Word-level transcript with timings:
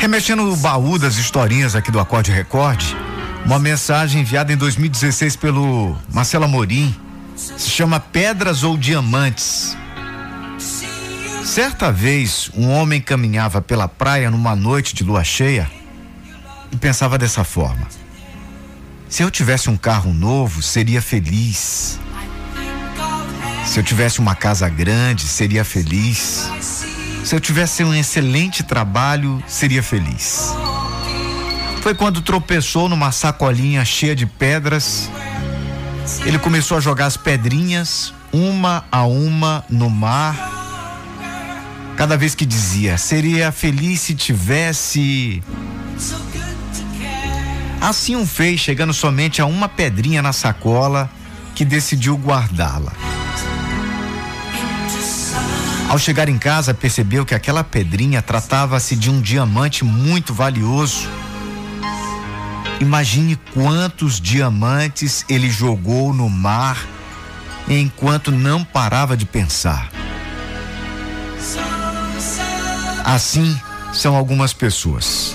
Remexendo 0.00 0.44
no 0.44 0.56
baú 0.56 0.98
das 0.98 1.18
historinhas 1.18 1.76
aqui 1.76 1.90
do 1.90 2.00
Acorde 2.00 2.32
Recorde, 2.32 2.96
uma 3.44 3.58
mensagem 3.58 4.22
enviada 4.22 4.50
em 4.50 4.56
2016 4.56 5.36
pelo 5.36 5.94
Marcelo 6.10 6.46
Amorim 6.46 6.96
se 7.36 7.68
chama 7.68 8.00
Pedras 8.00 8.62
ou 8.62 8.78
Diamantes. 8.78 9.76
Certa 11.44 11.92
vez, 11.92 12.50
um 12.54 12.70
homem 12.70 12.98
caminhava 12.98 13.60
pela 13.60 13.86
praia 13.86 14.30
numa 14.30 14.56
noite 14.56 14.94
de 14.94 15.04
lua 15.04 15.22
cheia 15.22 15.70
e 16.72 16.76
pensava 16.78 17.18
dessa 17.18 17.44
forma: 17.44 17.86
se 19.06 19.22
eu 19.22 19.30
tivesse 19.30 19.68
um 19.68 19.76
carro 19.76 20.14
novo, 20.14 20.62
seria 20.62 21.02
feliz. 21.02 22.00
Se 23.66 23.78
eu 23.78 23.82
tivesse 23.82 24.18
uma 24.18 24.34
casa 24.34 24.66
grande, 24.66 25.28
seria 25.28 25.62
feliz. 25.62 26.48
Se 27.24 27.34
eu 27.34 27.40
tivesse 27.40 27.84
um 27.84 27.94
excelente 27.94 28.62
trabalho, 28.62 29.42
seria 29.46 29.82
feliz. 29.82 30.52
Foi 31.82 31.94
quando 31.94 32.20
tropeçou 32.20 32.88
numa 32.88 33.12
sacolinha 33.12 33.84
cheia 33.84 34.14
de 34.14 34.26
pedras. 34.26 35.10
Ele 36.24 36.38
começou 36.38 36.76
a 36.76 36.80
jogar 36.80 37.06
as 37.06 37.16
pedrinhas, 37.16 38.12
uma 38.32 38.84
a 38.90 39.04
uma, 39.04 39.64
no 39.68 39.88
mar. 39.88 40.58
Cada 41.96 42.16
vez 42.16 42.34
que 42.34 42.46
dizia, 42.46 42.96
seria 42.98 43.52
feliz 43.52 44.00
se 44.00 44.14
tivesse. 44.14 45.42
Assim 47.80 48.16
um 48.16 48.26
fez, 48.26 48.60
chegando 48.60 48.92
somente 48.92 49.40
a 49.40 49.46
uma 49.46 49.68
pedrinha 49.68 50.20
na 50.20 50.32
sacola, 50.32 51.10
que 51.54 51.64
decidiu 51.64 52.16
guardá-la. 52.16 53.19
Ao 55.90 55.98
chegar 55.98 56.28
em 56.28 56.38
casa, 56.38 56.72
percebeu 56.72 57.26
que 57.26 57.34
aquela 57.34 57.64
pedrinha 57.64 58.22
tratava-se 58.22 58.94
de 58.94 59.10
um 59.10 59.20
diamante 59.20 59.84
muito 59.84 60.32
valioso. 60.32 61.08
Imagine 62.78 63.34
quantos 63.52 64.20
diamantes 64.20 65.24
ele 65.28 65.50
jogou 65.50 66.14
no 66.14 66.30
mar 66.30 66.78
enquanto 67.68 68.30
não 68.30 68.62
parava 68.62 69.16
de 69.16 69.26
pensar. 69.26 69.90
Assim 73.04 73.60
são 73.92 74.14
algumas 74.14 74.52
pessoas. 74.52 75.34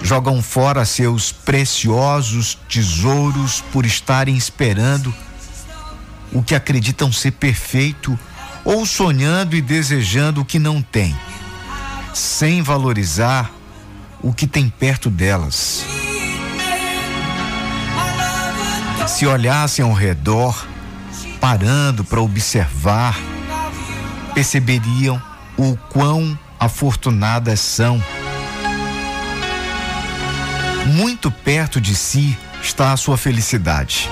Jogam 0.00 0.40
fora 0.40 0.84
seus 0.84 1.32
preciosos 1.32 2.56
tesouros 2.68 3.60
por 3.72 3.84
estarem 3.84 4.36
esperando 4.36 5.12
o 6.32 6.44
que 6.44 6.54
acreditam 6.54 7.10
ser 7.10 7.32
perfeito 7.32 8.16
ou 8.64 8.84
sonhando 8.84 9.56
e 9.56 9.62
desejando 9.62 10.40
o 10.40 10.44
que 10.44 10.58
não 10.58 10.82
tem, 10.82 11.16
sem 12.14 12.62
valorizar 12.62 13.50
o 14.22 14.32
que 14.32 14.46
tem 14.46 14.68
perto 14.68 15.08
delas. 15.08 15.84
Se 19.06 19.26
olhassem 19.26 19.84
ao 19.84 19.92
redor, 19.92 20.66
parando 21.40 22.04
para 22.04 22.20
observar, 22.20 23.18
perceberiam 24.34 25.20
o 25.56 25.76
quão 25.88 26.38
afortunadas 26.58 27.60
são. 27.60 28.02
Muito 30.86 31.30
perto 31.30 31.80
de 31.80 31.94
si 31.94 32.38
está 32.62 32.92
a 32.92 32.96
sua 32.96 33.16
felicidade. 33.16 34.08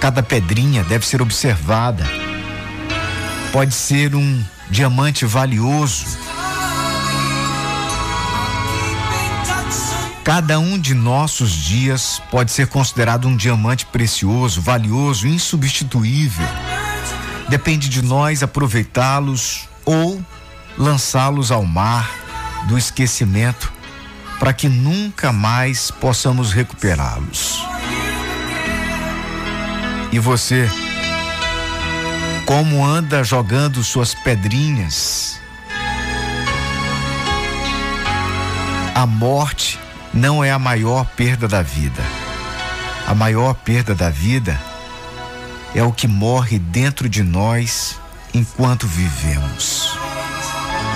Cada 0.00 0.22
pedrinha 0.22 0.84
deve 0.84 1.06
ser 1.06 1.20
observada 1.20 2.27
pode 3.52 3.74
ser 3.74 4.14
um 4.14 4.44
diamante 4.70 5.24
valioso. 5.24 6.06
Cada 10.24 10.58
um 10.58 10.78
de 10.78 10.92
nossos 10.94 11.52
dias 11.52 12.20
pode 12.30 12.52
ser 12.52 12.66
considerado 12.66 13.26
um 13.26 13.36
diamante 13.36 13.86
precioso, 13.86 14.60
valioso, 14.60 15.26
insubstituível. 15.26 16.46
Depende 17.48 17.88
de 17.88 18.02
nós 18.02 18.42
aproveitá-los 18.42 19.68
ou 19.86 20.22
lançá-los 20.76 21.50
ao 21.50 21.64
mar 21.64 22.10
do 22.68 22.76
esquecimento 22.76 23.72
para 24.38 24.52
que 24.52 24.68
nunca 24.68 25.32
mais 25.32 25.90
possamos 25.90 26.52
recuperá-los. 26.52 27.64
E 30.12 30.18
você? 30.18 30.68
Como 32.48 32.82
anda 32.82 33.22
jogando 33.22 33.84
suas 33.84 34.14
pedrinhas. 34.14 35.38
A 38.94 39.04
morte 39.04 39.78
não 40.14 40.42
é 40.42 40.50
a 40.50 40.58
maior 40.58 41.04
perda 41.04 41.46
da 41.46 41.60
vida. 41.60 42.02
A 43.06 43.14
maior 43.14 43.52
perda 43.52 43.94
da 43.94 44.08
vida 44.08 44.58
é 45.74 45.82
o 45.82 45.92
que 45.92 46.08
morre 46.08 46.58
dentro 46.58 47.06
de 47.06 47.22
nós 47.22 48.00
enquanto 48.32 48.86
vivemos. 48.86 50.07